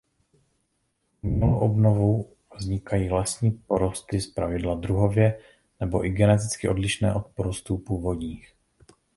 [1.21, 5.39] Umělou obnovou vznikají lesní porosty zpravidla druhově
[5.79, 8.53] nebo i geneticky odlišné od porostů původních.